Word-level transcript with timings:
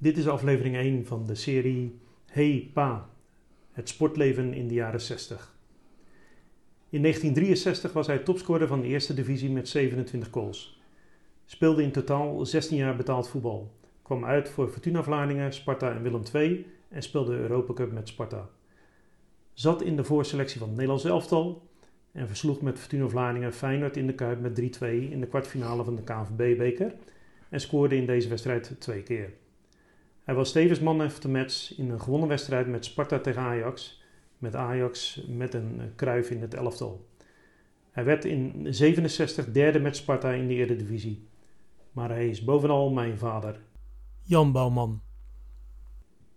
Dit 0.00 0.16
is 0.16 0.28
aflevering 0.28 0.76
1 0.76 1.06
van 1.06 1.26
de 1.26 1.34
serie 1.34 1.98
Hey 2.26 2.70
Pa, 2.72 3.08
het 3.72 3.88
sportleven 3.88 4.54
in 4.54 4.68
de 4.68 4.74
jaren 4.74 5.00
60. 5.00 5.54
In 6.88 7.02
1963 7.02 7.92
was 7.92 8.06
hij 8.06 8.18
topscorer 8.18 8.66
van 8.66 8.80
de 8.80 8.86
eerste 8.86 9.14
divisie 9.14 9.50
met 9.50 9.68
27 9.68 10.28
goals. 10.30 10.82
Speelde 11.44 11.82
in 11.82 11.92
totaal 11.92 12.46
16 12.46 12.76
jaar 12.76 12.96
betaald 12.96 13.28
voetbal. 13.28 13.72
Kwam 14.02 14.24
uit 14.24 14.48
voor 14.48 14.68
Fortuna 14.68 15.02
Vlaardingen, 15.02 15.52
Sparta 15.52 15.94
en 15.94 16.02
Willem 16.02 16.22
II 16.34 16.66
en 16.88 17.02
speelde 17.02 17.30
de 17.30 17.38
Europa 17.38 17.72
Cup 17.72 17.92
met 17.92 18.08
Sparta. 18.08 18.48
Zat 19.52 19.82
in 19.82 19.96
de 19.96 20.04
voorselectie 20.04 20.58
van 20.58 20.68
het 20.68 20.76
Nederlands 20.76 21.04
elftal 21.04 21.68
en 22.12 22.28
versloeg 22.28 22.60
met 22.60 22.78
Fortuna 22.78 23.08
Vlaardingen 23.08 23.52
Feyenoord 23.52 23.96
in 23.96 24.06
de 24.06 24.14
Kuip 24.14 24.40
met 24.40 24.60
3-2 24.60 24.84
in 25.10 25.20
de 25.20 25.28
kwartfinale 25.28 25.84
van 25.84 25.96
de 25.96 26.02
KNVB-beker 26.02 26.94
en 27.48 27.60
scoorde 27.60 27.96
in 27.96 28.06
deze 28.06 28.28
wedstrijd 28.28 28.76
twee 28.78 29.02
keer. 29.02 29.32
Hij 30.28 30.36
was 30.36 30.52
tevens 30.52 30.80
man 30.80 31.02
of 31.02 31.18
the 31.18 31.28
match 31.28 31.78
in 31.78 31.90
een 31.90 32.00
gewonnen 32.00 32.28
wedstrijd 32.28 32.66
met 32.66 32.84
Sparta 32.84 33.18
tegen 33.18 33.42
Ajax, 33.42 34.02
met 34.38 34.54
Ajax 34.54 35.24
met 35.28 35.54
een 35.54 35.92
kruif 35.96 36.30
in 36.30 36.40
het 36.40 36.54
elftal. 36.54 37.06
Hij 37.90 38.04
werd 38.04 38.24
in 38.24 38.66
67 38.68 39.52
derde 39.52 39.78
met 39.80 39.96
Sparta 39.96 40.30
in 40.30 40.48
de 40.48 40.54
Eredivisie. 40.54 41.28
Maar 41.92 42.08
hij 42.08 42.28
is 42.28 42.44
bovenal 42.44 42.90
mijn 42.90 43.18
vader. 43.18 43.60
Jan 44.22 44.52
Bouwman. 44.52 45.00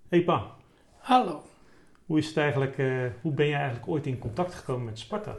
Hey 0.07 0.23
pa, 0.23 0.55
Hallo. 0.97 1.41
hoe, 2.05 2.17
is 2.17 2.27
het 2.27 2.37
eigenlijk, 2.37 2.77
eh, 2.77 3.05
hoe 3.21 3.33
ben 3.33 3.47
je 3.47 3.55
eigenlijk 3.55 3.87
ooit 3.87 4.05
in 4.05 4.19
contact 4.19 4.53
gekomen 4.53 4.85
met 4.85 4.99
Sparta? 4.99 5.35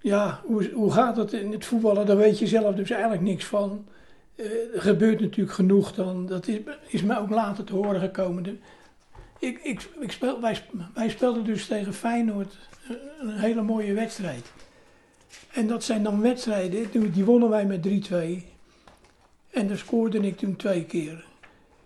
Ja, 0.00 0.40
hoe, 0.44 0.70
hoe 0.72 0.92
gaat 0.92 1.16
het 1.16 1.32
in 1.32 1.52
het 1.52 1.64
voetballen? 1.64 2.06
Daar 2.06 2.16
weet 2.16 2.38
je 2.38 2.46
zelf 2.46 2.74
dus 2.74 2.90
eigenlijk 2.90 3.22
niks 3.22 3.44
van. 3.44 3.86
Eh, 4.40 4.80
gebeurt 4.80 5.20
natuurlijk 5.20 5.54
genoeg 5.54 5.92
dan. 5.92 6.26
Dat 6.26 6.48
is, 6.48 6.58
is 6.86 7.02
me 7.02 7.18
ook 7.18 7.30
later 7.30 7.64
te 7.64 7.74
horen 7.74 8.00
gekomen. 8.00 8.42
De- 8.42 8.56
ik, 9.38 9.60
ik, 9.62 9.88
ik 10.00 10.12
speel, 10.12 10.40
wij, 10.40 10.62
wij 10.94 11.08
speelden 11.08 11.44
dus 11.44 11.66
tegen 11.66 11.94
Feyenoord 11.94 12.58
eh, 12.82 12.96
een 13.20 13.38
hele 13.38 13.62
mooie 13.62 13.92
wedstrijd. 13.92 14.52
En 15.52 15.66
dat 15.66 15.84
zijn 15.84 16.02
dan 16.02 16.20
wedstrijden, 16.20 17.12
die 17.12 17.24
wonnen 17.24 17.48
wij 17.48 17.66
met 17.66 17.88
3-2. 17.88 18.12
En 19.50 19.68
daar 19.68 19.78
scoorde 19.78 20.18
ik 20.18 20.36
toen 20.36 20.56
twee 20.56 20.84
keer. 20.84 21.24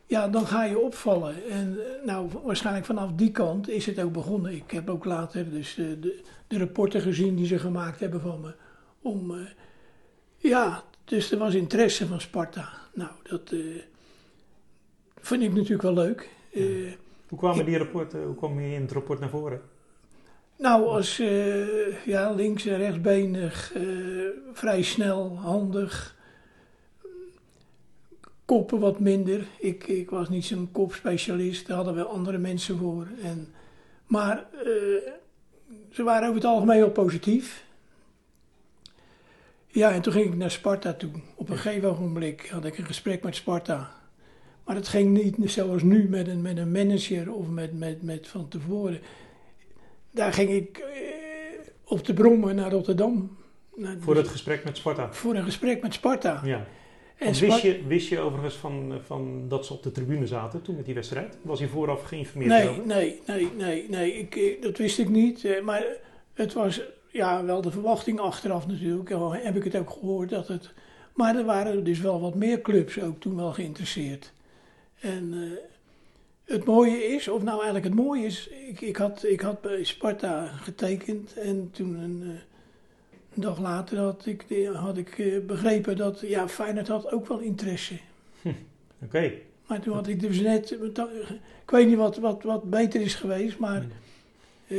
Ja, 0.07 0.29
dan 0.29 0.47
ga 0.47 0.65
je 0.65 0.79
opvallen. 0.79 1.51
En 1.51 1.79
eh, 1.79 2.07
nou, 2.07 2.29
waarschijnlijk 2.43 2.87
vanaf 2.87 3.11
die 3.15 3.31
kant 3.31 3.69
is 3.69 3.87
het 3.87 4.01
ook 4.01 4.13
begonnen. 4.13 4.55
Ik 4.55 4.71
heb 4.71 4.91
ook 4.91 5.05
later 5.05 5.51
dus 5.51 5.75
de, 5.75 6.23
de, 6.49 6.59
rapporten 6.59 7.01
gezien 7.01 7.37
die 7.37 7.47
ze 7.47 7.59
gemaakt 7.59 8.01
hebben 8.01 8.21
van 8.21 8.41
me. 8.41 8.55
Om, 9.03 9.35
ja, 10.37 10.85
dus 11.05 11.31
er 11.33 11.39
was 11.39 11.55
interesse 11.55 12.07
van 12.07 12.21
Sparta. 12.21 12.69
Nou, 12.95 13.11
dat 13.23 13.53
eh 13.53 13.59
vond 15.21 15.43
ik 15.43 15.53
natuurlijk 15.53 15.83
wel 15.83 15.95
leuk. 15.95 16.29
Eh, 16.53 16.63
Hoe 17.29 17.39
kwamen 17.39 17.65
die 17.65 17.79
rapporten, 17.79 18.25
hoe 18.25 18.37
kwam 18.37 18.61
je 18.61 18.75
in 18.75 18.81
het 18.83 18.93
rapport 18.93 19.21
naar 19.21 19.29
voren? 19.29 19.61
nou, 20.57 20.87
als 20.87 21.19
eh, 21.19 22.05
ja, 22.07 22.31
links- 22.33 22.67
en 22.67 22.77
rechtsbenig, 22.77 23.73
vrij 24.53 24.83
snel, 24.83 25.37
handig. 25.39 26.17
Koppen 28.45 28.79
wat 28.81 29.01
minder. 29.01 29.47
Ik, 29.59 29.87
ik 29.87 30.11
was 30.11 30.29
niet 30.29 30.45
zo'n 30.45 30.69
kopspecialist, 30.73 31.67
daar 31.67 31.77
hadden 31.77 31.95
we 31.95 32.05
andere 32.05 32.39
mensen 32.39 32.79
voor. 32.79 33.07
En, 33.23 33.55
maar 34.07 34.47
ze 35.91 36.03
waren 36.03 36.23
over 36.29 36.35
het 36.41 36.51
algemeen 36.51 36.77
heel 36.77 36.91
positief. 36.91 37.64
Ja, 39.75 39.93
en 39.93 40.03
toen 40.03 40.13
ging 40.13 40.27
ik 40.27 40.37
naar 40.37 40.51
Sparta 40.51 40.93
toe. 40.93 41.11
Op 41.35 41.49
een 41.49 41.57
gegeven 41.59 41.89
ogenblik 41.91 42.49
had 42.51 42.65
ik 42.65 42.79
een 42.79 42.85
gesprek 42.87 43.23
met 43.23 43.37
Sparta. 43.37 43.91
Maar 44.65 44.77
het 44.77 44.89
ging 44.89 45.23
niet 45.23 45.51
zoals 45.51 45.83
nu 45.83 46.09
met 46.09 46.29
een, 46.29 46.43
met 46.43 46.57
een 46.59 46.73
manager 46.73 47.33
of 47.33 47.49
met, 47.49 47.79
met, 47.79 48.03
met 48.03 48.29
van 48.29 48.49
tevoren. 48.49 49.01
Daar 50.11 50.33
ging 50.33 50.51
ik 50.51 50.79
eh, 50.79 50.89
op 51.85 52.05
de 52.05 52.15
brommen 52.15 52.55
naar 52.57 52.71
Rotterdam. 52.71 53.37
Naar- 53.75 53.97
Voor 54.01 54.17
het 54.17 54.29
gesprek 54.29 54.65
met 54.65 54.77
Sparta? 54.77 55.13
voor 55.13 55.35
een 55.35 55.45
gesprek 55.45 55.83
met 55.83 55.95
Sparta. 55.95 56.41
Ja. 56.45 56.67
En 57.19 57.33
wist, 57.35 57.59
je, 57.63 57.83
wist 57.87 58.09
je 58.09 58.19
overigens 58.21 58.55
van, 58.55 58.93
van 59.05 59.45
dat 59.49 59.67
ze 59.67 59.73
op 59.73 59.83
de 59.83 59.91
tribune 59.93 60.27
zaten 60.27 60.63
toen 60.63 60.77
met 60.77 60.85
die 60.85 60.95
wedstrijd? 60.95 61.39
Was 61.43 61.59
je 61.59 61.69
vooraf 61.69 62.03
geïnformeerd 62.03 62.51
Nee, 62.51 62.69
over? 62.69 62.87
nee, 62.87 63.21
nee, 63.27 63.49
nee, 63.57 63.87
nee. 63.89 64.13
Ik, 64.19 64.37
eh, 64.37 64.63
dat 64.63 64.79
wist 64.79 64.99
ik 64.99 65.09
niet. 65.09 65.45
eh, 65.45 65.63
Maar 65.63 65.85
het 66.35 66.53
was 66.53 66.81
ja, 67.15 67.45
wel 67.45 67.61
de 67.61 67.71
verwachting 67.71 68.21
achteraf 68.21 68.67
natuurlijk. 68.67 69.09
Heb 69.43 69.57
ik 69.57 69.65
het 69.65 69.77
ook 69.77 69.91
gehoord 69.91 70.29
dat 70.29 70.49
het. 70.49 70.73
Maar 71.15 71.37
er 71.37 71.45
waren 71.45 71.85
dus 71.85 72.01
wel 72.01 72.21
wat 72.21 72.35
meer 72.35 72.61
clubs 72.61 73.01
ook 73.01 73.21
toen 73.21 73.37
wel 73.37 73.53
geïnteresseerd. 73.53 74.33
En 75.01 75.33
eh, 75.33 76.55
het 76.55 76.65
mooie 76.65 77.05
is, 77.05 77.29
of 77.29 77.43
nou 77.43 77.55
eigenlijk 77.55 77.85
het 77.85 77.95
mooie 77.95 78.25
is, 78.27 78.49
ik, 78.49 78.81
ik, 78.81 78.97
had, 78.97 79.25
ik 79.25 79.41
had 79.41 79.61
bij 79.61 79.85
Sparta 79.85 80.47
getekend 80.47 81.37
en 81.37 81.71
toen 81.73 81.95
een, 81.95 82.23
eh, 82.23 82.29
een 83.35 83.43
dag 83.43 83.61
later 83.61 83.99
had 83.99 84.27
ik, 84.27 84.69
had 84.73 84.97
ik 84.97 85.19
eh, 85.19 85.41
begrepen 85.47 85.97
dat 85.97 86.21
ja, 86.21 86.49
Feyenoord 86.49 86.89
had 86.89 87.13
ook 87.13 87.27
wel 87.27 87.39
interesse. 87.39 87.99
Oké. 89.05 89.33
Maar 89.67 89.81
toen 89.81 89.95
had 89.95 90.07
ik 90.07 90.21
dus 90.21 90.41
net, 90.41 90.71
ik 91.63 91.71
weet 91.71 91.87
niet 91.87 91.97
wat, 91.97 92.17
wat, 92.17 92.43
wat 92.43 92.71
beter 92.71 93.01
is 93.01 93.15
geweest, 93.15 93.59
maar 93.59 93.87
eh, 94.67 94.79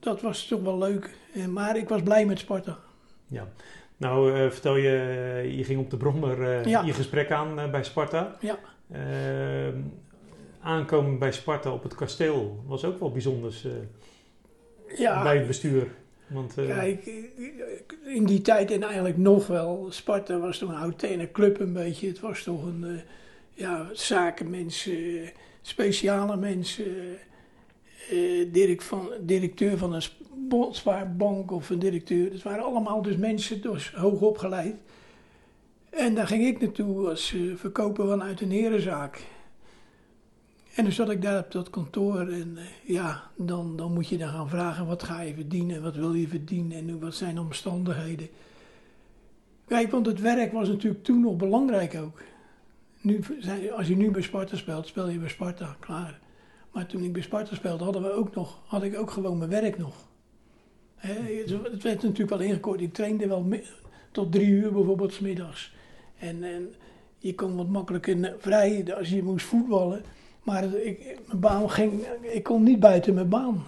dat 0.00 0.20
was 0.20 0.46
toch 0.46 0.62
wel 0.62 0.78
leuk. 0.78 1.10
Eh, 1.34 1.46
maar 1.46 1.76
ik 1.76 1.88
was 1.88 2.02
blij 2.02 2.26
met 2.26 2.38
Sparta. 2.38 2.78
Ja. 3.26 3.48
Nou, 3.96 4.34
eh, 4.34 4.50
vertel 4.50 4.76
je, 4.76 4.88
eh, 4.88 5.56
je 5.56 5.64
ging 5.64 5.80
op 5.80 5.90
de 5.90 5.96
Brommer 5.96 6.68
Ja. 6.68 6.82
je 6.82 6.92
gesprek 6.92 7.30
aan 7.30 7.70
bij 7.70 7.84
Sparta. 7.84 8.36
Ja. 8.40 8.58
Aankomen 10.62 11.18
bij 11.18 11.32
Sparta 11.32 11.72
op 11.72 11.82
het 11.82 11.94
kasteel 11.94 12.62
was 12.66 12.84
ook 12.84 13.00
wel 13.00 13.10
bijzonders 13.10 13.66
Ja, 14.96 15.22
bij 15.22 15.36
het 15.36 15.46
bestuur. 15.46 15.86
Want, 16.26 16.54
kijk, 16.54 17.06
in 18.04 18.24
die 18.24 18.40
tijd 18.40 18.70
en 18.70 18.82
eigenlijk 18.82 19.16
nog 19.16 19.46
wel, 19.46 19.86
Sparta 19.90 20.38
was 20.38 20.58
toch 20.58 20.68
een 20.68 20.74
oud 20.74 21.06
club 21.32 21.60
een 21.60 21.72
beetje. 21.72 22.08
Het 22.08 22.20
was 22.20 22.42
toch 22.42 22.62
een 22.62 23.00
ja, 23.54 23.88
zakenmensen, 23.92 25.30
speciale 25.62 26.36
mensen. 26.36 27.18
Eh, 28.08 28.52
direct 28.52 28.84
van, 28.84 29.08
directeur 29.20 29.78
van 29.78 29.94
een 29.94 31.16
bank 31.16 31.50
of 31.50 31.70
een 31.70 31.78
directeur. 31.78 32.32
Het 32.32 32.42
waren 32.42 32.64
allemaal 32.64 33.02
dus 33.02 33.16
mensen, 33.16 33.62
dus 33.62 33.92
hoog 33.92 34.20
opgeleid. 34.20 34.76
En 35.90 36.14
daar 36.14 36.26
ging 36.26 36.46
ik 36.46 36.60
naartoe 36.60 37.08
als 37.08 37.34
eh, 37.34 37.40
verkoper 37.56 38.08
vanuit 38.08 38.40
een 38.40 38.50
herenzaak. 38.50 39.26
En 40.74 40.84
dan 40.84 40.92
zat 40.92 41.10
ik 41.10 41.22
daar 41.22 41.44
op 41.44 41.52
dat 41.52 41.70
kantoor 41.70 42.28
en 42.28 42.56
eh, 42.56 42.64
ja, 42.84 43.30
dan, 43.36 43.76
dan 43.76 43.92
moet 43.92 44.08
je 44.08 44.18
dan 44.18 44.28
gaan 44.28 44.48
vragen 44.48 44.86
wat 44.86 45.02
ga 45.02 45.20
je 45.20 45.34
verdienen, 45.34 45.82
wat 45.82 45.96
wil 45.96 46.14
je 46.14 46.28
verdienen 46.28 46.78
en 46.78 47.00
wat 47.00 47.14
zijn 47.14 47.34
de 47.34 47.40
omstandigheden. 47.40 48.28
Kijk, 49.66 49.90
want 49.90 50.06
het 50.06 50.20
werk 50.20 50.52
was 50.52 50.68
natuurlijk 50.68 51.04
toen 51.04 51.20
nog 51.20 51.36
belangrijk 51.36 51.94
ook. 51.94 52.22
Nu, 53.00 53.20
als 53.76 53.88
je 53.88 53.96
nu 53.96 54.10
bij 54.10 54.22
Sparta 54.22 54.56
speelt, 54.56 54.86
speel 54.86 55.08
je 55.08 55.18
bij 55.18 55.28
Sparta, 55.28 55.76
klaar. 55.80 56.18
Maar 56.72 56.86
toen 56.86 57.02
ik 57.02 57.12
bij 57.12 57.22
Sparta 57.22 57.54
speelde, 57.54 57.84
hadden 57.84 58.02
we 58.02 58.12
ook 58.12 58.34
nog, 58.34 58.58
had 58.66 58.82
ik 58.82 58.98
ook 58.98 59.10
gewoon 59.10 59.38
mijn 59.38 59.50
werk 59.50 59.78
nog. 59.78 59.94
Het 60.96 61.82
werd 61.82 62.02
natuurlijk 62.02 62.30
wel 62.30 62.40
ingekort. 62.40 62.80
Ik 62.80 62.92
trainde 62.92 63.26
wel 63.26 63.48
tot 64.12 64.32
drie 64.32 64.48
uur 64.48 64.72
bijvoorbeeld 64.72 65.12
's 65.12 65.18
middags. 65.18 65.72
En, 66.18 66.42
en 66.42 66.74
je 67.18 67.34
kon 67.34 67.56
wat 67.56 67.68
makkelijker 67.68 68.34
vrij 68.38 68.94
als 68.96 69.10
je 69.10 69.22
moest 69.22 69.46
voetballen. 69.46 70.02
Maar 70.42 70.64
ik, 70.64 71.18
mijn 71.26 71.40
baan 71.40 71.70
ging, 71.70 72.06
ik 72.20 72.42
kon 72.42 72.62
niet 72.62 72.80
buiten 72.80 73.14
mijn 73.14 73.28
baan. 73.28 73.64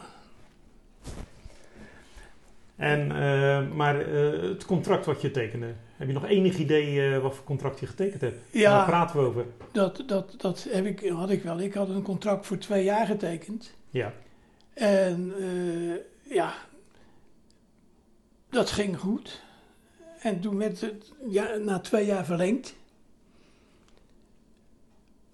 En, 2.83 3.13
eh, 3.13 3.75
maar 3.75 4.01
eh, 4.01 4.43
het 4.43 4.65
contract 4.65 5.07
wat 5.07 5.21
je 5.21 5.31
tekende, 5.31 5.75
heb 5.97 6.07
je 6.07 6.13
nog 6.13 6.27
enig 6.27 6.59
idee 6.59 7.15
eh, 7.15 7.23
wat 7.23 7.35
voor 7.35 7.45
contract 7.45 7.81
je 7.81 7.87
getekend 7.87 8.21
hebt? 8.21 8.39
Ja. 8.51 8.77
Waar 8.77 8.87
praten 8.87 9.17
we 9.17 9.27
over? 9.27 9.45
Dat, 9.73 10.03
dat, 10.07 10.35
dat 10.37 10.67
heb 10.71 10.87
ik, 10.87 11.09
had 11.09 11.31
ik 11.31 11.43
wel. 11.43 11.61
Ik 11.61 11.75
had 11.75 11.89
een 11.89 12.03
contract 12.03 12.47
voor 12.47 12.59
twee 12.59 12.85
jaar 12.85 13.07
getekend. 13.07 13.75
Ja. 13.91 14.13
En 14.75 15.35
ja, 16.23 16.55
dat 18.51 18.71
ging 18.71 18.99
goed. 18.99 19.43
En 20.21 20.41
toen 20.41 20.57
werd 20.59 20.81
het 20.81 21.13
ja, 21.29 21.57
na 21.57 21.79
twee 21.79 22.07
jaar 22.07 22.25
verlengd. 22.25 22.77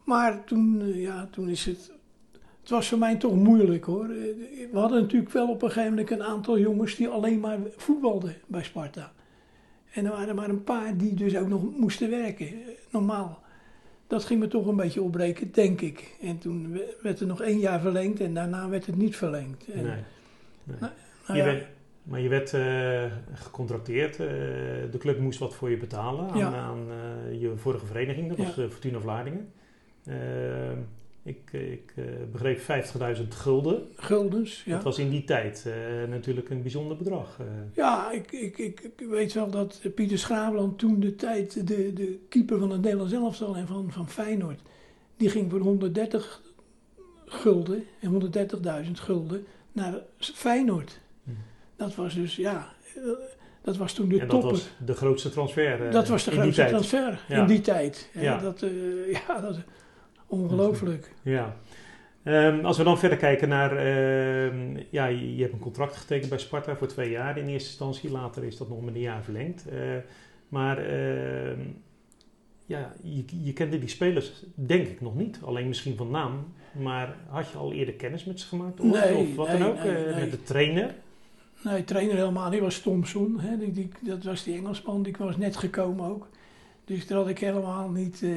Maar 0.05 0.45
toen, 0.45 0.93
ja, 0.95 1.29
toen 1.31 1.49
is 1.49 1.65
het. 1.65 1.93
Het 2.69 2.77
was 2.77 2.89
voor 2.89 2.99
mij 2.99 3.17
toch 3.17 3.35
moeilijk 3.35 3.85
hoor. 3.85 4.05
Eh, 4.05 4.11
We 4.73 4.79
hadden 4.79 5.01
natuurlijk 5.03 5.33
wel 5.33 5.49
op 5.51 5.63
een 5.63 5.71
gegeven 5.71 5.91
moment 5.91 6.11
een 6.11 6.23
aantal 6.23 6.59
jongens 6.59 6.95
die 6.97 7.09
alleen 7.09 7.41
maar 7.41 7.59
voetbalden 7.77 8.35
bij 8.47 8.63
Sparta. 8.63 9.13
En 9.93 10.05
er 10.05 10.11
waren 10.11 10.35
maar 10.35 10.49
een 10.49 10.65
paar 10.65 10.97
die 10.97 11.15
dus 11.15 11.37
ook 11.37 11.49
nog 11.49 11.77
moesten 11.79 12.11
werken, 12.11 12.47
eh, 12.47 12.53
normaal. 12.91 13.39
Dat 14.07 14.25
ging 14.25 14.41
me 14.41 14.49
toch 14.49 14.67
een 14.67 14.77
beetje 14.77 15.03
opbreken, 15.03 15.53
denk 15.53 15.81
ik. 15.81 16.17
En 16.23 16.39
toen 16.39 16.73
we- 16.73 16.97
werd 17.03 17.21
er 17.21 17.27
nog 17.27 17.43
één 17.43 17.59
jaar 17.59 17.81
verlengd 17.81 18.21
en 18.21 18.35
daarna 18.35 18.69
werd 18.69 18.87
het 18.87 18.97
niet 18.97 19.17
verlengd. 19.17 19.69
En, 19.69 19.83
Nee. 19.85 20.03
nee. 20.65 20.77
Nou 20.81 20.93
je 21.27 21.35
ja, 21.37 21.45
werd, 21.45 21.67
maar 22.03 22.21
je 22.21 22.29
werd 22.29 22.55
eh, 22.55 23.05
gecontracteerd. 23.35 24.17
de 24.17 24.99
club 24.99 25.19
moest 25.19 25.39
wat 25.39 25.55
voor 25.55 25.71
je 25.71 25.77
betalen 25.77 26.31
aan, 26.31 26.39
Ja. 26.39 26.55
aan 26.55 26.87
je 27.39 27.53
vorige 27.57 27.87
vereniging, 27.87 28.29
dat 28.29 28.37
Ja. 28.37 28.45
was 28.45 28.59
eh, 28.59 28.69
Fortuna 28.69 28.99
Vlaardingen. 29.01 29.53
Ik 31.29 31.53
ik 31.53 31.93
eh, 31.97 32.05
begreep 32.33 32.59
50.000 33.19 33.29
gulden. 33.29 33.89
Guldens, 33.97 34.63
ja. 34.65 34.75
Dat 34.75 34.83
was 34.83 34.99
in 34.99 35.11
die 35.11 35.25
tijd 35.25 35.67
eh, 35.67 36.09
natuurlijk 36.09 36.51
een 36.51 36.63
bijzonder 36.63 36.97
bedrag. 36.97 37.37
eh. 37.39 37.47
Ja, 37.75 38.11
ik, 38.11 38.33
ik, 38.33 38.59
ik, 38.59 38.93
weet 39.09 39.33
wel 39.33 39.51
dat 39.51 39.81
Pieter 39.95 40.19
Schraveland 40.19 40.79
toen 40.79 41.01
de 41.01 41.17
tijd 41.17 41.67
de, 41.69 41.93
de 41.93 42.19
keeper 42.29 42.59
van 42.59 42.71
het 42.71 42.81
Nederlands 42.81 43.13
elftal 43.13 43.57
en 43.57 43.67
van, 43.67 43.93
van 43.93 44.09
Feyenoord, 44.09 44.61
die 45.17 45.31
ging 45.31 45.51
voor 45.51 45.61
130 45.61 46.43
gulden 47.27 47.85
en 48.01 48.33
130.000 48.87 48.91
gulden 48.93 49.47
naar 49.73 49.95
Feyenoord. 50.19 51.01
Hm. 51.25 51.31
Dat 51.77 51.95
was 51.95 52.15
dus, 52.15 52.37
ja, 52.37 52.73
dat 53.63 53.77
was 53.77 53.93
toen 53.93 54.09
de 54.09 54.15
en 54.15 54.29
dat 54.29 54.31
topper. 54.31 54.51
was 54.51 54.69
de 54.85 54.95
grootste 54.95 55.31
transfer. 55.31 55.91
dat 55.91 56.09
was 56.09 56.25
de 56.25 56.31
grootste 56.31 56.67
transfer 56.67 57.25
in 57.29 57.47
die 57.47 57.61
tijd. 57.61 58.11
Ja. 58.13 58.39
Dat, 58.39 58.65
ja, 59.11 59.41
dat 59.41 59.57
ongelooflijk. 60.29 61.13
Ja. 61.23 61.57
Ehm, 62.23 62.65
als 62.65 62.77
we 62.77 62.85
dan 62.85 62.99
verder 62.99 63.19
kijken 63.19 63.49
naar, 63.49 63.77
ehm, 63.77 64.83
ja, 64.91 65.07
je, 65.07 65.43
hebt 65.43 65.53
een 65.53 65.59
contract 65.59 65.97
getekend 65.97 66.31
bij 66.31 66.39
Sparta 66.39 66.77
voor 66.77 66.87
twee 66.87 67.11
jaar 67.11 67.39
in 67.39 67.47
eerste 67.47 67.69
instantie. 67.69 68.11
Later 68.11 68.45
is 68.45 68.57
dat 68.57 68.69
nog 68.69 68.85
met 68.85 68.95
een 68.95 69.01
jaar 69.01 69.23
verlengd. 69.23 69.69
Eh, 69.69 69.79
maar 70.49 70.79
ehm, 70.79 71.61
ja, 72.67 72.93
je, 73.03 73.25
je 73.43 73.53
kende 73.53 73.79
die 73.79 73.89
spelers 73.89 74.33
denk 74.55 74.87
ik 74.87 75.01
nog 75.01 75.15
niet. 75.15 75.39
Alleen 75.45 75.69
misschien 75.69 75.97
van 75.97 76.11
naam. 76.11 76.53
Maar 76.73 77.17
had 77.29 77.51
je 77.51 77.59
al 77.59 77.73
eerder 77.73 77.95
kennis 77.95 78.25
met 78.25 78.41
ze 78.41 78.47
gemaakt? 78.47 78.81
Of, 78.81 78.87
Nee, 78.87 79.17
of 79.17 79.35
wat 79.35 79.49
nee, 79.49 79.59
dan 79.59 79.69
ook? 79.69 79.83
nee, 79.83 80.05
eh. 80.05 80.21
Met 80.21 80.31
de 80.31 80.43
trainer? 80.43 80.95
Nee, 81.65 81.85
trainer 81.85 82.17
helemaal 82.17 82.51
niet. 82.51 82.61
was 82.61 82.81
Thompson. 82.81 83.41
Hè. 83.41 83.59
Die, 83.59 83.73
die, 83.73 83.91
dat 84.01 84.25
was 84.25 84.45
die 84.45 84.57
Engelsman. 84.57 85.03
Die 85.03 85.15
was 85.19 85.37
net 85.37 85.57
gekomen 85.57 86.07
ook. 86.07 86.29
Dus 86.85 87.07
daar 87.07 87.19
had 87.19 87.29
ik 87.29 87.39
helemaal 87.39 87.91
niet 87.91 88.23
eh, 88.23 88.31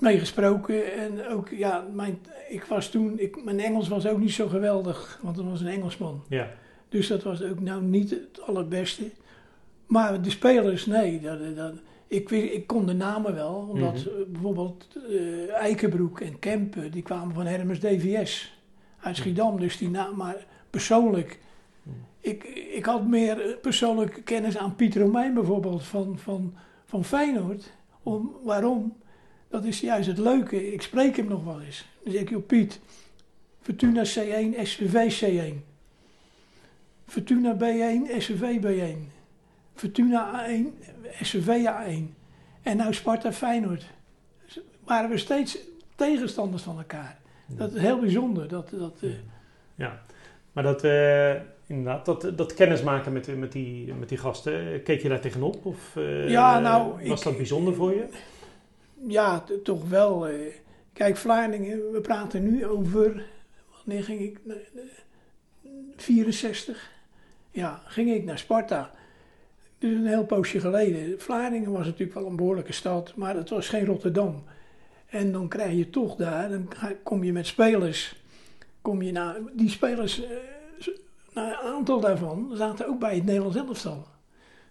mee 0.00 0.18
gesproken. 0.18 0.92
En 0.92 1.26
ook, 1.28 1.48
ja, 1.48 1.84
mijn, 1.92 2.18
ik 2.48 2.64
was 2.64 2.90
toen... 2.90 3.18
Ik, 3.18 3.44
mijn 3.44 3.60
Engels 3.60 3.88
was 3.88 4.06
ook 4.06 4.18
niet 4.18 4.32
zo 4.32 4.48
geweldig. 4.48 5.18
Want 5.22 5.36
dat 5.36 5.44
was 5.44 5.60
een 5.60 5.66
Engelsman. 5.66 6.22
Ja. 6.28 6.50
Dus 6.88 7.06
dat 7.06 7.22
was 7.22 7.42
ook 7.42 7.60
nou 7.60 7.82
niet 7.82 8.10
het 8.10 8.40
allerbeste. 8.46 9.10
Maar 9.86 10.22
de 10.22 10.30
spelers, 10.30 10.86
nee. 10.86 11.20
Dat, 11.20 11.56
dat, 11.56 11.72
ik, 12.06 12.30
ik 12.30 12.66
kon 12.66 12.86
de 12.86 12.92
namen 12.92 13.34
wel. 13.34 13.68
Omdat 13.70 13.92
Mhm. 13.94 14.08
eh, 14.08 14.26
bijvoorbeeld 14.28 14.88
eh 15.08 15.52
Eikenbroek 15.52 16.20
en 16.20 16.38
Kempen... 16.38 16.90
die 16.90 17.02
kwamen 17.02 17.34
van 17.34 17.46
Hermes 17.46 17.80
DVS 17.80 18.58
uit 19.00 19.16
Schiedam. 19.16 19.58
Dus 19.60 19.78
die 19.78 19.90
naam... 19.90 20.16
Maar 20.16 20.46
persoonlijk... 20.70 21.38
Mhm. 21.82 21.96
Ik, 22.20 22.44
ik 22.74 22.84
had 22.84 23.06
meer 23.06 23.40
eh, 23.40 23.56
persoonlijke 23.60 24.22
kennis 24.22 24.56
aan 24.56 24.74
Pieter 24.74 25.00
Romein 25.02 25.34
bijvoorbeeld 25.34 25.84
van, 25.84 26.18
van, 26.18 26.54
van 26.84 27.04
Feyenoord. 27.04 27.72
Om, 28.02 28.32
waarom? 28.42 28.96
Dat 29.54 29.64
is 29.64 29.80
juist 29.80 30.06
het 30.08 30.18
leuke. 30.18 30.72
Ik 30.72 30.82
spreek 30.82 31.16
hem 31.16 31.26
nog 31.28 31.44
wel 31.44 31.60
eens. 31.60 31.84
Dan 32.02 32.12
zeg 32.12 32.22
ik, 32.22 32.30
joh 32.30 32.46
Piet, 32.46 32.80
Fortuna 33.62 34.02
C1, 34.04 34.62
SVV 34.62 35.22
C1. 35.22 35.54
Fortuna 37.06 37.56
B1, 37.56 38.18
SVV 38.18 38.58
B1. 38.64 38.98
Fortuna 39.74 40.46
A1, 40.46 40.84
SVV 41.22 41.66
A1. 41.66 42.14
En 42.62 42.76
nou 42.76 42.94
Sparta 42.94 43.32
Feyenoord. 43.32 43.84
Dus 44.46 44.60
waren 44.84 45.10
we 45.10 45.18
steeds 45.18 45.58
tegenstanders 45.94 46.62
van 46.62 46.78
elkaar. 46.78 47.18
Dat 47.46 47.72
is 47.74 47.80
heel 47.80 48.00
bijzonder. 48.00 48.48
Dat, 48.48 48.70
dat, 48.70 48.96
eh, 49.00 49.10
Ja, 49.74 50.02
maar 50.52 50.62
dat, 50.64 50.84
eh, 50.84 51.34
inderdaad, 51.66 52.04
dat, 52.04 52.32
dat 52.36 52.54
kennismaken 52.54 53.12
met, 53.12 53.38
met, 53.38 53.52
die, 53.52 53.94
met 53.94 54.08
die 54.08 54.18
gasten, 54.18 54.72
eh, 54.72 54.82
keek 54.84 55.02
je 55.02 55.08
daar 55.08 55.20
tegenop? 55.20 55.66
Of 55.66 55.92
Ja, 56.26 56.58
nou, 56.60 57.08
was 57.08 57.18
ik- 57.18 57.24
dat 57.24 57.36
bijzonder 57.36 57.74
voor 57.74 57.94
je? 57.94 58.04
Ja, 58.94 59.44
toch 59.62 59.88
wel. 59.88 60.28
eh. 60.28 60.54
Kijk, 60.92 61.16
Vlaardingen, 61.16 61.92
we 61.92 62.00
praten 62.00 62.42
nu 62.42 62.66
over. 62.66 63.24
Wanneer 63.84 64.04
ging 64.04 64.20
ik? 64.20 64.38
naar- 64.42 64.56
naar- 64.72 65.02
64. 65.96 66.90
Ja, 67.50 67.82
ging 67.86 68.12
ik 68.14 68.24
naar 68.24 68.38
Sparta. 68.38 68.90
Dus 69.78 69.92
een 69.94 70.06
heel 70.06 70.24
poosje 70.24 70.60
geleden. 70.60 71.20
Vlaardingen 71.20 71.72
was 71.72 71.84
natuurlijk 71.86 72.18
wel 72.18 72.26
een 72.26 72.36
behoorlijke 72.36 72.72
stad, 72.72 73.12
maar 73.16 73.36
het 73.36 73.50
was 73.50 73.68
geen 73.68 73.84
Rotterdam. 73.84 74.42
En 75.06 75.32
dan 75.32 75.48
krijg 75.48 75.76
je 75.76 75.90
toch 75.90 76.16
daar, 76.16 76.48
dan 76.48 76.68
kom 77.02 77.24
je 77.24 77.32
met 77.32 77.46
spelers. 77.46 78.22
Kom 78.82 79.02
je 79.02 79.12
naar, 79.12 79.36
die 79.52 79.70
spelers, 79.70 80.22
eh, 80.24 80.30
nou, 81.34 81.48
een 81.48 81.56
aantal 81.56 82.00
daarvan 82.00 82.50
zaten 82.54 82.86
ook 82.88 82.98
bij 82.98 83.14
het 83.14 83.24
Nederlands 83.24 83.56
elftal. 83.56 84.06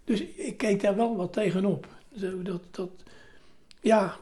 Dus 0.04 0.22
ik 0.24 0.58
keek 0.58 0.82
daar 0.82 0.96
wel 0.96 1.16
wat 1.16 1.34
tegenop. 1.34 1.88
Zo 2.18 2.42
dat, 2.42 2.62
dat, 2.72 2.90
ja, 3.84 4.16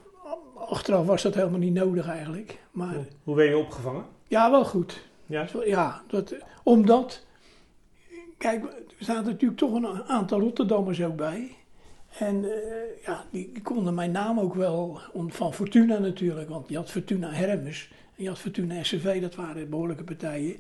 achteraf 0.56 1.06
was 1.06 1.22
dat 1.22 1.36
helemaal 1.36 1.60
niet 1.60 1.74
nodig 1.74 2.08
eigenlijk. 2.08 2.60
Maar 2.72 2.94
Hoe, 2.96 3.06
hoe 3.24 3.36
ben 3.36 3.46
je 3.46 3.58
opgevangen? 3.58 4.06
ja, 4.28 4.52
wel 4.52 4.66
goed. 4.66 5.10
Ja? 5.26 5.48
Ja, 5.66 6.02
dat, 6.08 6.36
omdat, 6.64 7.26
kijk, 8.38 8.64
er 8.64 9.06
zaten 9.06 9.26
natuurlijk 9.26 9.60
toch 9.60 9.74
een 9.74 10.04
aantal 10.04 10.40
Rotterdammers 10.40 11.04
ook 11.04 11.16
bij. 11.16 11.56
En 12.18 12.44
eh, 12.44 13.04
ja, 13.06 13.26
die, 13.30 13.52
die 13.54 13.62
konden 13.62 13.94
mijn 13.94 14.12
naam 14.12 14.40
ook 14.40 14.54
wel, 14.54 15.00
om, 15.14 15.32
van 15.32 15.54
Fortuna 15.54 15.98
natuurlijk, 15.98 16.50
want 16.50 16.70
je 16.70 16.76
had 16.76 16.92
Fortuna 16.92 17.32
Hermes 17.32 17.92
en 18.16 18.24
je 18.24 18.30
had 18.30 18.40
Fortuna 18.40 18.84
SCV, 18.84 19.22
dat 19.22 19.36
waren 19.36 19.70
behoorlijke 19.70 20.04
partijen. 20.04 20.56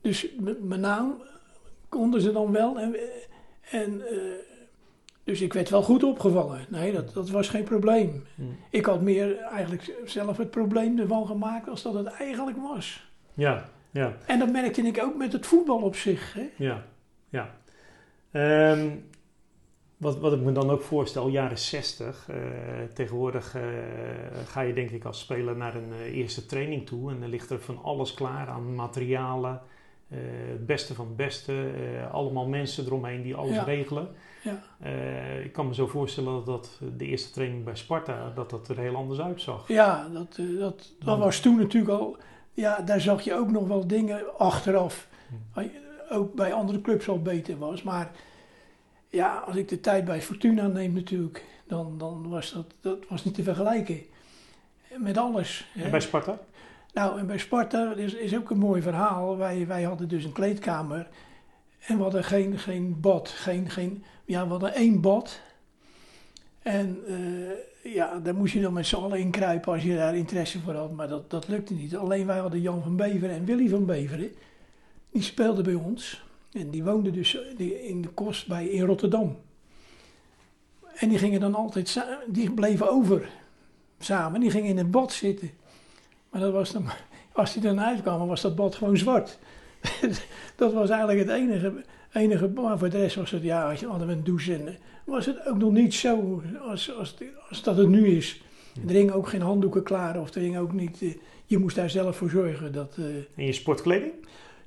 Dus 0.00 0.26
mijn 0.60 0.80
naam 0.80 1.22
konden 1.88 2.20
ze 2.20 2.32
dan 2.32 2.52
wel. 2.52 2.78
En, 2.78 2.96
en, 3.70 4.06
eh, 4.08 4.16
dus 5.24 5.40
ik 5.40 5.52
werd 5.52 5.70
wel 5.70 5.82
goed 5.82 6.02
opgevangen. 6.02 6.66
Nee, 6.68 6.92
dat, 6.92 7.14
dat 7.14 7.30
was 7.30 7.48
geen 7.48 7.64
probleem. 7.64 8.24
Hm. 8.34 8.42
Ik 8.70 8.84
had 8.84 9.00
meer 9.00 9.38
eigenlijk 9.38 9.94
zelf 10.04 10.36
het 10.36 10.50
probleem 10.50 10.98
ervan 10.98 11.26
gemaakt 11.26 11.68
als 11.68 11.82
dat 11.82 11.94
het 11.94 12.06
eigenlijk 12.06 12.56
was. 12.58 13.12
Ja, 13.34 13.68
ja, 13.90 14.16
En 14.26 14.38
dat 14.38 14.52
merkte 14.52 14.82
ik 14.82 15.02
ook 15.02 15.16
met 15.16 15.32
het 15.32 15.46
voetbal 15.46 15.80
op 15.80 15.96
zich. 15.96 16.32
Hè? 16.32 16.48
ja. 16.56 16.84
ja. 17.28 17.54
Ehm, 18.30 18.90
wat, 19.96 20.18
wat 20.18 20.32
ik 20.32 20.40
me 20.40 20.52
dan 20.52 20.70
ook 20.70 20.82
voorstel, 20.82 21.28
jaren 21.28 21.58
60. 21.58 22.28
eh, 22.28 22.36
tegenwoordig 22.94 23.54
eh, 23.54 23.62
ga 24.46 24.60
je 24.60 24.72
denk 24.72 24.90
ik 24.90 25.04
als 25.04 25.20
speler 25.20 25.56
naar 25.56 25.74
een 25.74 25.92
eh, 25.92 26.16
eerste 26.16 26.46
training 26.46 26.86
toe. 26.86 27.10
En 27.10 27.20
dan 27.20 27.28
ligt 27.28 27.50
er 27.50 27.60
van 27.60 27.82
alles 27.82 28.14
klaar 28.14 28.48
aan 28.48 28.74
materialen. 28.74 29.60
Eh, 30.08 30.18
het 30.48 30.66
beste 30.66 30.94
van 30.94 31.06
het 31.06 31.16
beste. 31.16 31.70
eh, 31.70 32.12
allemaal 32.14 32.46
mensen 32.46 32.84
eromheen 32.86 33.22
die 33.22 33.34
alles 33.34 33.54
Ja. 33.54 33.62
regelen. 33.62 34.08
Ja. 34.42 34.62
Eh, 34.80 35.44
ik 35.44 35.52
kan 35.52 35.66
me 35.68 35.74
zo 35.74 35.86
voorstellen 35.86 36.32
dat, 36.34 36.46
dat 36.46 36.80
de 36.96 37.04
eerste 37.06 37.30
training 37.32 37.64
bij 37.64 37.76
Sparta 37.76 38.32
dat 38.34 38.50
dat 38.50 38.68
er 38.68 38.78
heel 38.78 38.96
anders 38.96 39.20
uitzag. 39.20 39.68
Ja, 39.68 40.08
dat, 40.12 40.38
dat, 40.58 40.92
dat 41.04 41.18
was 41.18 41.40
toen 41.40 41.56
natuurlijk 41.58 42.00
al. 42.00 42.16
Ja, 42.52 42.80
daar 42.80 43.00
zag 43.00 43.22
je 43.22 43.34
ook 43.34 43.50
nog 43.50 43.68
wel 43.68 43.86
dingen 43.86 44.38
achteraf. 44.38 45.08
Hm. 45.54 45.60
Ook 46.10 46.34
bij 46.34 46.52
andere 46.52 46.80
clubs 46.80 47.08
al 47.08 47.22
beter 47.22 47.58
was. 47.58 47.82
Maar 47.82 48.10
ja, 49.08 49.36
als 49.46 49.56
ik 49.56 49.68
de 49.68 49.80
tijd 49.80 50.04
bij 50.04 50.22
Fortuna 50.22 50.66
neem 50.66 50.92
natuurlijk, 50.92 51.44
dan, 51.66 51.98
dan 51.98 52.28
was 52.28 52.52
dat, 52.52 52.66
dat 52.80 52.98
was 53.08 53.24
niet 53.24 53.34
te 53.34 53.42
vergelijken. 53.42 54.00
Met 54.98 55.16
alles. 55.18 55.66
hè. 55.72 55.84
En 55.84 55.90
bij 55.90 56.00
Sparta? 56.00 56.38
Nou, 56.94 57.18
en 57.18 57.26
bij 57.26 57.38
Sparta 57.38 57.94
is, 57.94 58.14
is 58.14 58.36
ook 58.36 58.50
een 58.50 58.58
mooi 58.58 58.82
verhaal. 58.82 59.36
Wij, 59.36 59.66
wij 59.66 59.82
hadden 59.82 60.08
dus 60.08 60.24
een 60.24 60.32
kleedkamer. 60.32 61.08
En 61.78 61.96
we 61.96 62.02
hadden 62.02 62.24
geen, 62.24 62.58
geen 62.58 63.00
bad. 63.00 63.28
Geen, 63.28 63.70
geen, 63.70 64.04
ja, 64.24 64.44
we 64.44 64.50
hadden 64.50 64.74
één 64.74 65.00
bad. 65.00 65.40
En 66.62 66.98
eh, 67.06 67.92
ja, 67.94 68.18
daar 68.18 68.34
moest 68.34 68.52
je 68.52 68.60
dan 68.60 68.72
met 68.72 68.86
z'n 68.86 68.96
allen 68.96 69.18
in 69.18 69.30
kruipen 69.30 69.72
als 69.72 69.82
je 69.82 69.96
daar 69.96 70.16
interesse 70.16 70.60
voor 70.60 70.74
had. 70.74 70.92
Maar 70.92 71.08
dat, 71.08 71.30
dat 71.30 71.48
lukte 71.48 71.74
niet. 71.74 71.96
Alleen 71.96 72.26
wij 72.26 72.38
hadden 72.38 72.60
Jan 72.60 72.82
van 72.82 72.96
Beveren 72.96 73.30
en 73.30 73.44
Willy 73.44 73.68
van 73.68 73.86
Beveren. 73.86 74.32
Die 75.10 75.22
speelden 75.22 75.64
bij 75.64 75.74
ons. 75.74 76.24
En 76.52 76.70
die 76.70 76.84
woonden 76.84 77.12
dus 77.12 77.38
die- 77.56 77.86
in 77.86 78.02
de 78.02 78.08
kost 78.08 78.48
bij, 78.48 78.66
in 78.66 78.84
Rotterdam. 78.84 79.36
En 80.94 81.08
die 81.08 81.18
gingen 81.18 81.40
dan 81.40 81.54
altijd, 81.54 82.04
die 82.28 82.52
bleven 82.52 82.90
over 82.90 83.28
samen. 83.98 84.40
Die 84.40 84.50
gingen 84.50 84.68
in 84.68 84.78
het 84.78 84.90
bad 84.90 85.12
zitten. 85.12 85.50
Maar 86.34 86.42
dat 86.42 86.52
was 86.52 86.72
dan, 86.72 86.84
als 87.32 87.52
die 87.52 87.62
dan 87.62 87.80
uitkwamen, 87.80 88.26
was 88.26 88.40
dat 88.40 88.54
bad 88.56 88.74
gewoon 88.74 88.96
zwart. 88.96 89.38
dat 90.56 90.72
was 90.72 90.90
eigenlijk 90.90 91.18
het 91.20 91.28
enige, 91.38 91.72
enige. 92.12 92.48
Maar 92.48 92.78
voor 92.78 92.88
de 92.90 92.98
rest 92.98 93.16
was 93.16 93.30
het, 93.30 93.42
ja, 93.42 93.70
als 93.70 93.80
je- 93.80 93.86
hadden 93.86 94.08
een 94.08 94.24
douche 94.24 94.54
en 94.54 94.68
eh, 94.68 94.74
was 95.04 95.26
het 95.26 95.46
ook 95.46 95.58
nog 95.58 95.72
niet 95.72 95.94
zo 95.94 96.42
als, 96.60 96.96
als, 96.96 97.14
als 97.48 97.62
dat 97.62 97.76
het 97.76 97.88
nu 97.88 98.06
is. 98.06 98.42
Er 98.86 98.94
hingen 98.94 99.14
ook 99.14 99.28
geen 99.28 99.40
handdoeken 99.42 99.82
klaar 99.82 100.20
of 100.20 100.34
er 100.34 100.40
hing 100.40 100.58
ook 100.58 100.72
niet. 100.72 101.02
eh, 101.02 101.14
je 101.46 101.58
moest 101.58 101.76
daar 101.76 101.90
zelf 101.90 102.16
voor 102.16 102.30
zorgen. 102.30 102.72
Dat, 102.72 102.94
eh, 102.98 103.04
En 103.36 103.46
je 103.46 103.52
sportkleding? 103.52 104.12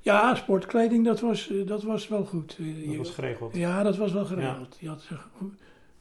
ja, 0.00 0.34
sportkleding, 0.34 1.04
dat 1.04 1.20
was, 1.20 1.50
eh, 1.50 1.66
dat 1.66 1.82
was 1.82 2.08
wel 2.08 2.24
goed. 2.24 2.56
Eh, 2.60 2.86
Dat 2.88 2.96
was 2.96 3.10
geregeld. 3.10 3.56
ja, 3.56 3.82
dat 3.82 3.96
was 3.96 4.12
wel 4.12 4.24
geregeld. 4.24 4.76
Je 4.80 4.88
had, 4.88 5.04
eh, 5.10 5.18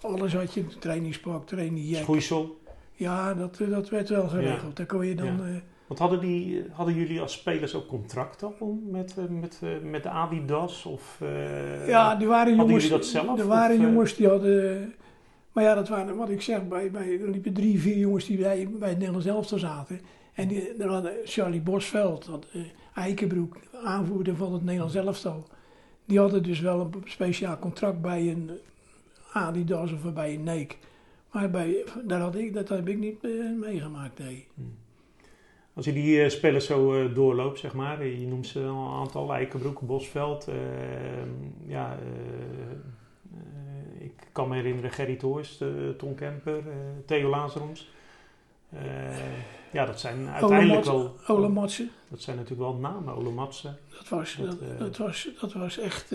alles 0.02 0.34
had 0.34 0.54
je, 0.54 0.66
trainingspak, 0.80 1.48
trainingjack. 1.48 2.02
Schoeisel. 2.04 2.58
Ja, 2.98 3.34
dat, 3.34 3.60
dat 3.70 3.90
werd 3.90 4.10
wel 4.10 4.28
geregeld. 4.28 4.76
Daar 4.76 4.86
kon 4.86 5.06
je 5.06 5.16
dan... 5.16 5.26
Ja. 5.26 5.44
eh, 5.44 5.62
Want 5.88 6.00
hadden, 6.00 6.20
die, 6.20 6.66
hadden 6.72 6.96
jullie 6.96 7.22
als 7.22 7.34
spelers 7.34 7.76
ook 7.76 7.88
contracten 7.88 8.60
om 8.60 8.82
met, 8.92 9.18
eh, 9.18 9.26
met, 9.26 9.60
eh, 9.64 9.70
met 9.90 10.04
de 10.04 10.10
Adidas? 10.10 10.86
Of, 10.86 11.18
eh, 11.22 11.88
Ja, 11.88 12.22
er 12.22 12.28
waren 12.28 12.56
hadden 12.56 12.56
jongens, 12.56 12.84
jullie 12.84 12.98
dat 12.98 13.06
zelf, 13.06 13.40
er 13.40 13.48
waren 13.48 13.76
of, 13.78 13.82
jongens 13.82 14.16
die 14.16 14.28
hadden... 14.28 14.94
Maar 15.52 15.64
ja, 15.64 15.76
dat 15.76 15.88
waren, 15.90 16.16
wat 16.16 16.30
ik 16.30 16.42
zeg, 16.42 16.68
bij, 16.68 16.92
bij, 16.92 17.20
er 17.22 17.30
liepen 17.30 17.54
drie, 17.54 17.80
vier 17.80 17.98
jongens 17.98 18.26
die 18.26 18.38
bij, 18.38 18.70
bij 18.80 18.90
het 18.90 18.98
Nederlands 18.98 19.28
elftal 19.28 19.58
zaten. 19.58 20.00
En 20.34 20.48
die, 20.48 20.74
daar 20.78 20.90
hadden 20.90 21.14
Charlie 21.24 21.62
Bosveld, 21.62 22.26
had, 22.26 22.46
uh, 22.56 22.64
Eikenbroek, 22.94 23.58
aanvoerder 23.84 24.36
van 24.36 24.54
het 24.54 24.64
Nederlands 24.64 24.96
elftal. 24.96 25.48
Die 26.06 26.20
hadden 26.20 26.44
dus 26.44 26.60
wel 26.60 26.80
een 26.80 26.94
speciaal 27.06 27.60
contract 27.60 28.02
bij 28.02 28.30
een 28.30 28.52
Adidas 29.34 29.92
of 29.92 30.14
bij 30.14 30.34
een 30.34 30.44
Nike. 30.44 30.76
Maar 31.32 31.50
bij, 31.50 31.84
daar 32.04 32.20
had 32.20 32.36
ik, 32.36 32.54
dat 32.54 32.70
heb 32.70 32.88
ik 32.88 32.98
niet 32.98 33.24
uh, 33.24 33.60
meegemaakt, 33.60 34.20
nee. 34.20 34.48
Hmm. 34.54 34.76
Als 35.74 35.86
je 35.86 35.94
die 35.94 36.24
uh, 36.24 36.30
spelers 36.30 36.66
zo 36.66 36.94
uh, 36.94 37.16
doorloopt, 37.16 37.60
zeg 37.60 37.74
maar, 37.74 38.06
je 38.06 38.28
noemt 38.28 38.48
ze 38.48 38.60
al 38.60 38.88
een 38.88 39.00
aantal, 39.00 39.34
Eikenbroek, 39.34 39.82
Bosveld, 39.82 40.48
ja, 41.68 41.98
ik 43.98 44.14
kan 44.32 44.48
me 44.48 44.56
herinneren 44.56 44.92
Gerry 44.92 45.16
Toors, 45.16 45.64
Tom 45.98 46.16
Kemper, 46.16 46.64
Theo 47.06 47.30
Lazaroms. 47.30 47.90
ja, 49.72 49.86
dat 49.86 50.00
zijn 50.00 50.28
uiteindelijk 50.28 50.86
wel... 50.86 51.16
Ole 51.28 51.50
Matsen. 51.50 51.90
Dat 52.08 52.22
zijn 52.22 52.36
natuurlijk 52.36 52.70
wel 52.70 52.80
namen, 52.80 53.16
Ole 53.16 53.32
Matsen. 53.32 53.78
Dat 53.98 54.10
was, 54.10 54.36
dat, 54.36 54.60
dat, 54.60 54.80
dat 54.80 54.98
was, 54.98 55.30
dat 55.42 55.54
was 55.54 55.78
echt... 55.78 56.14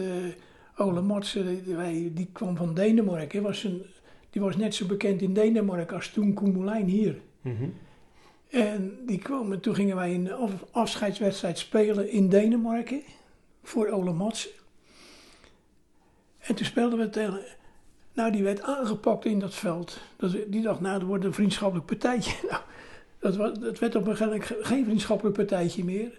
Ole 0.76 1.00
Matsen, 1.00 1.64
die, 1.64 2.12
die 2.12 2.28
kwam 2.32 2.56
van 2.56 2.74
Denemarken. 2.74 3.42
Was 3.42 3.64
een, 3.64 3.82
die 4.32 4.42
was 4.42 4.56
net 4.56 4.74
zo 4.74 4.86
bekend 4.86 5.22
in 5.22 5.34
Denemarken 5.34 5.96
als 5.96 6.08
toen 6.08 6.34
Koemelijn 6.34 6.86
hier. 6.86 7.20
Mm 7.40 7.56
-hmm. 7.56 7.74
En 8.48 8.98
die 9.06 9.18
kwam, 9.18 9.52
en 9.52 9.60
toen 9.60 9.74
gingen 9.74 9.96
wij 9.96 10.14
een 10.14 10.30
afscheidswedstrijd 10.70 11.58
spelen 11.58 12.10
in 12.10 12.28
Denemarken 12.28 13.02
voor 13.62 13.88
Ole 13.88 14.12
Matsen. 14.12 14.50
En 16.38 16.54
toen 16.54 16.66
speelden 16.66 16.98
we 16.98 17.10
tegen. 17.10 17.40
Nou, 18.12 18.32
die 18.32 18.42
werd 18.42 18.62
aangepakt 18.62 19.24
in 19.24 19.38
dat 19.38 19.54
veld. 19.54 20.00
Dat, 20.16 20.36
die 20.46 20.62
dacht, 20.62 20.80
nou, 20.80 20.98
dat 20.98 21.08
wordt 21.08 21.24
een 21.24 21.34
vriendschappelijk 21.34 21.86
partijtje. 21.86 22.36
Nou, 22.50 23.34
dat, 23.34 23.36
was, 23.36 23.58
dat 23.58 23.78
werd 23.78 23.94
op 23.94 24.06
een 24.06 24.16
gegeven 24.16 24.38
moment 24.38 24.66
geen 24.66 24.84
vriendschappelijk 24.84 25.36
partijtje 25.36 25.84
meer. 25.84 26.18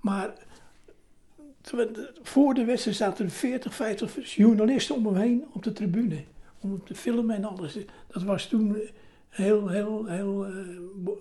Maar 0.00 0.32
voor 2.22 2.54
de 2.54 2.64
wedstrijd 2.64 2.96
zaten 2.96 3.24
er 3.24 3.30
40, 3.30 3.74
50 3.74 4.34
journalisten 4.34 4.94
om 4.94 5.06
hem 5.06 5.14
heen 5.14 5.44
op 5.52 5.62
de 5.62 5.72
tribune. 5.72 6.24
Om 6.62 6.84
te 6.84 6.94
filmen 6.94 7.36
en 7.36 7.44
alles. 7.44 7.78
Dat 8.06 8.22
was 8.22 8.46
toen 8.46 8.68
een 8.68 8.88
heel, 9.28 9.68
heel, 9.68 10.06
heel 10.06 10.46
uh, 10.48 10.78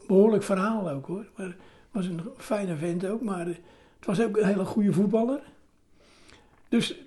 behoorlijk 0.07 0.43
verhaal 0.43 0.89
ook 0.89 1.05
hoor. 1.05 1.25
Maar 1.35 1.45
het 1.45 1.55
was 1.91 2.05
een 2.05 2.21
fijne 2.37 2.75
vent 2.75 3.05
ook. 3.05 3.21
Maar 3.21 3.47
uh, 3.47 3.55
het 3.97 4.05
was 4.05 4.21
ook 4.21 4.37
een 4.37 4.45
hele 4.45 4.65
goede 4.65 4.93
voetballer. 4.93 5.41
Dus 6.69 6.99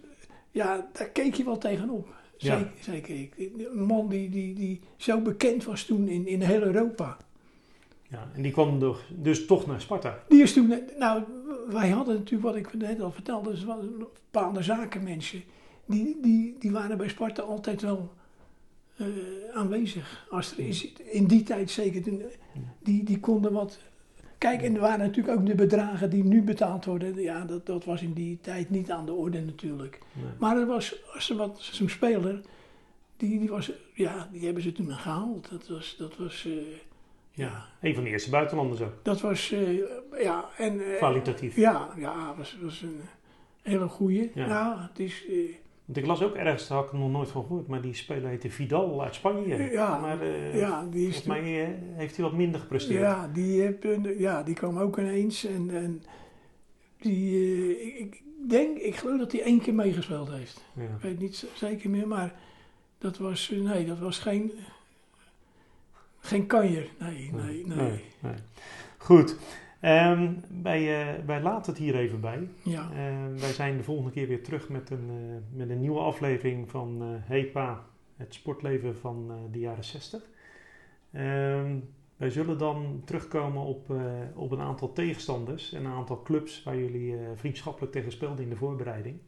ja, 0.50 0.88
daar 0.93 1.09
keek 1.09 1.35
je 1.35 1.45
wel 1.45 1.59
tegenop. 1.59 2.09
Zeker, 2.37 2.59
ja. 2.59 2.83
zeker 2.83 3.21
ik. 3.21 3.35
Een 3.37 3.85
man 3.85 4.09
die, 4.09 4.31
die, 4.31 4.55
die 4.55 4.81
zo 4.97 5.21
bekend 5.21 5.64
was 5.64 5.85
toen 5.85 6.09
in, 6.09 6.26
in 6.26 6.41
heel 6.41 6.62
Europa. 6.62 7.17
Ja, 8.09 8.29
en 8.35 8.43
die 8.43 8.53
kwam 8.53 8.95
dus 9.09 9.47
toch 9.47 9.67
naar 9.67 9.81
Sparta? 9.81 10.19
Die 10.29 10.43
is 10.43 10.53
toen, 10.53 10.83
nou, 10.99 11.23
wij 11.69 11.88
hadden 11.88 12.14
natuurlijk, 12.14 12.43
wat 12.43 12.57
ik 12.57 12.75
net 12.75 13.00
al 13.00 13.12
vertelde, 13.12 13.50
dus 13.50 13.64
bepaalde 13.99 14.62
zakenmensen. 14.62 15.43
Die, 15.87 16.19
die, 16.23 16.57
die 16.59 16.73
waren 16.73 16.97
bij 16.97 17.09
Sparta 17.09 17.43
altijd 17.43 17.83
wel 17.83 18.12
uh, 18.96 19.06
aanwezig. 19.54 20.26
Als 20.30 20.52
er 20.52 20.66
is, 20.66 20.92
in 20.92 21.26
die 21.26 21.42
tijd 21.42 21.70
zeker, 21.70 22.02
die, 22.82 23.04
die 23.04 23.20
konden 23.20 23.52
wat... 23.52 23.78
Kijk, 24.38 24.62
en 24.62 24.74
er 24.74 24.80
waren 24.80 24.98
natuurlijk 24.98 25.38
ook 25.38 25.46
de 25.46 25.54
bedragen 25.54 26.10
die 26.10 26.24
nu 26.24 26.42
betaald 26.42 26.84
worden. 26.84 27.22
Ja, 27.22 27.44
dat, 27.44 27.66
dat 27.66 27.84
was 27.84 28.02
in 28.02 28.12
die 28.12 28.38
tijd 28.40 28.70
niet 28.70 28.90
aan 28.90 29.06
de 29.06 29.12
orde 29.12 29.40
natuurlijk. 29.40 29.98
Nee. 30.12 30.24
Maar 30.38 30.56
er 30.56 30.66
was, 30.66 30.94
als 31.14 31.30
er 31.30 31.36
wat, 31.36 31.60
zo'n 31.60 31.88
speler, 31.88 32.40
die, 33.16 33.38
die, 33.38 33.48
was, 33.48 33.72
ja, 33.94 34.28
die 34.32 34.44
hebben 34.44 34.62
ze 34.62 34.72
toen 34.72 34.90
gehaald. 34.90 35.50
Dat 35.50 35.68
was... 35.68 35.96
Dat 35.98 36.16
was 36.16 36.44
uh, 36.44 36.62
ja, 37.30 37.66
een 37.80 37.94
van 37.94 38.04
de 38.04 38.10
eerste 38.10 38.30
buitenlanders 38.30 38.80
ook. 38.80 38.92
Dat 39.02 39.20
was, 39.20 39.52
uh, 39.52 39.78
ja, 40.18 40.48
en... 40.56 40.80
Kwalitatief. 40.96 41.56
Ja, 41.56 41.88
ja, 41.96 42.34
was, 42.36 42.58
was 42.60 42.82
een 42.82 43.00
hele 43.62 43.88
goeie. 43.88 44.30
Ja. 44.34 44.46
Ja, 44.46 44.88
het 44.88 44.98
is... 44.98 45.24
Want 45.85 45.99
ik 45.99 46.07
las 46.07 46.23
ook 46.23 46.35
ergens, 46.35 46.69
daar 46.69 46.79
had 46.79 46.87
ik 46.87 46.93
nog 46.93 47.11
nooit 47.11 47.29
van 47.29 47.43
gehoord, 47.43 47.67
maar 47.67 47.81
die 47.81 47.95
speler 47.95 48.29
heette 48.29 48.50
Vidal 48.50 49.03
uit 49.03 49.14
Spanje. 49.14 49.71
Ja, 49.71 49.99
maar 49.99 50.26
ja, 50.57 50.85
die 50.91 51.09
is 51.09 51.14
volgens 51.14 51.43
mij 51.43 51.79
heeft 51.95 52.17
hij 52.17 52.25
wat 52.25 52.35
minder 52.35 52.61
gepresteerd. 52.61 53.00
Ja, 53.00 53.29
die, 53.33 53.62
heb, 53.62 53.85
ja, 54.19 54.43
die 54.43 54.55
kwam 54.55 54.79
ook 54.79 54.99
ineens 54.99 55.45
en, 55.45 55.71
en 55.71 56.03
die, 57.00 57.99
ik, 57.99 58.14
ik, 58.14 58.23
denk, 58.49 58.79
ik 58.79 58.97
geloof 58.97 59.19
dat 59.19 59.33
hij 59.33 59.43
één 59.43 59.61
keer 59.61 59.75
meegespeeld 59.75 60.31
heeft. 60.31 60.64
Ja. 60.73 60.83
Ik 60.83 61.03
weet 61.03 61.19
niet 61.19 61.47
zeker 61.55 61.91
meer, 61.91 62.09
maar 62.09 62.35
dat 62.99 63.19
was, 63.19 63.53
nee, 63.55 63.87
dat 63.87 63.99
was 63.99 64.19
geen... 64.19 64.53
Geen 66.26 66.47
kanjer, 66.47 66.88
nee, 66.99 67.31
nee, 67.33 67.67
nee. 67.67 67.76
nee, 67.76 68.00
nee. 68.21 68.35
Goed, 68.97 69.37
um, 69.85 70.41
wij, 70.62 70.83
uh, 70.83 71.25
wij 71.25 71.43
laten 71.43 71.73
het 71.73 71.83
hier 71.83 71.95
even 71.95 72.21
bij. 72.21 72.49
Ja. 72.62 72.91
Uh, 72.91 73.41
wij 73.41 73.53
zijn 73.53 73.76
de 73.76 73.83
volgende 73.83 74.11
keer 74.11 74.29
weer 74.29 74.43
terug 74.43 74.69
met 74.69 74.91
een, 74.91 75.11
uh, 75.11 75.59
met 75.59 75.71
een 75.71 75.81
nieuwe 75.81 76.00
aflevering 76.00 76.71
van 76.71 77.03
HEPA, 77.03 77.85
het 78.17 78.35
sportleven 78.35 78.97
van 78.97 79.49
de 79.53 79.59
jaren 79.59 79.85
60. 79.85 80.23
Um, 81.12 81.88
wij 82.17 82.31
zullen 82.31 82.59
dan 82.59 83.03
terugkomen 83.05 83.62
op, 83.62 83.95
op 84.35 84.50
een 84.50 84.61
aantal 84.61 84.93
tegenstanders 84.93 85.73
en 85.73 85.85
een 85.85 85.93
aantal 85.93 86.23
clubs 86.23 86.62
waar 86.62 86.76
jullie 86.76 87.17
vriendschappelijk 87.35 87.93
tegen 87.93 88.12
speelden 88.12 88.45
in 88.45 88.50
de 88.50 88.57
voorbereiding. 88.57 89.19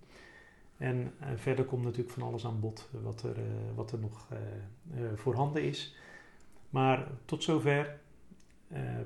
En 0.76 1.12
verder 1.34 1.64
komt 1.64 1.84
natuurlijk 1.84 2.10
van 2.10 2.22
alles 2.22 2.46
aan 2.46 2.60
bod 2.60 2.90
wat 3.02 3.22
er, 3.22 3.36
wat 3.74 3.92
er 3.92 3.98
nog 3.98 4.28
voorhanden 5.14 5.62
is. 5.62 5.96
Maar 6.70 7.06
tot 7.24 7.42
zover. 7.42 7.98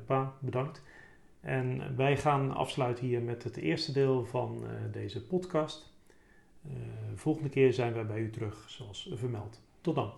Pa, 0.07 0.35
bedankt. 0.39 0.83
En 1.41 1.97
wij 1.97 2.17
gaan 2.17 2.55
afsluiten 2.55 3.07
hier 3.07 3.23
met 3.23 3.45
het 3.45 3.57
eerste 3.57 3.93
deel 3.93 4.25
van 4.25 4.65
uh, 4.65 4.71
deze 4.93 5.27
podcast. 5.27 5.93
Uh, 6.67 6.73
volgende 7.15 7.49
keer 7.49 7.73
zijn 7.73 7.93
wij 7.93 8.07
bij 8.07 8.19
u 8.19 8.31
terug, 8.31 8.65
zoals 8.71 9.11
vermeld. 9.15 9.61
Tot 9.81 9.95
dan. 9.95 10.13